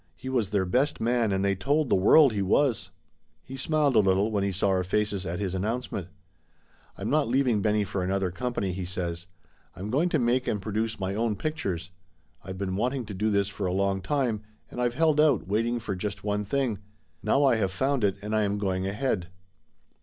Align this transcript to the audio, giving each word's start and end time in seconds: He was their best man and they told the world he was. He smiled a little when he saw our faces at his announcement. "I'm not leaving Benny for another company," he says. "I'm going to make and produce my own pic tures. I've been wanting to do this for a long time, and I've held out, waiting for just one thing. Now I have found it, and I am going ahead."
He 0.15 0.29
was 0.29 0.49
their 0.49 0.65
best 0.65 0.99
man 0.99 1.31
and 1.31 1.45
they 1.45 1.53
told 1.53 1.87
the 1.91 1.95
world 1.95 2.33
he 2.33 2.41
was. 2.41 2.89
He 3.43 3.55
smiled 3.55 3.95
a 3.95 3.99
little 3.99 4.31
when 4.31 4.43
he 4.43 4.51
saw 4.51 4.69
our 4.69 4.83
faces 4.83 5.27
at 5.27 5.37
his 5.37 5.53
announcement. 5.53 6.07
"I'm 6.97 7.11
not 7.11 7.27
leaving 7.27 7.61
Benny 7.61 7.83
for 7.83 8.01
another 8.03 8.31
company," 8.31 8.71
he 8.71 8.83
says. 8.83 9.27
"I'm 9.75 9.91
going 9.91 10.09
to 10.09 10.17
make 10.17 10.47
and 10.47 10.59
produce 10.59 10.99
my 10.99 11.13
own 11.13 11.35
pic 11.35 11.55
tures. 11.57 11.91
I've 12.43 12.57
been 12.57 12.75
wanting 12.77 13.05
to 13.05 13.13
do 13.13 13.29
this 13.29 13.47
for 13.49 13.67
a 13.67 13.73
long 13.73 14.01
time, 14.01 14.41
and 14.71 14.81
I've 14.81 14.95
held 14.95 15.21
out, 15.21 15.47
waiting 15.47 15.77
for 15.79 15.95
just 15.95 16.23
one 16.23 16.45
thing. 16.45 16.79
Now 17.21 17.45
I 17.45 17.57
have 17.57 17.71
found 17.71 18.03
it, 18.03 18.17
and 18.23 18.35
I 18.35 18.41
am 18.41 18.57
going 18.57 18.87
ahead." 18.87 19.27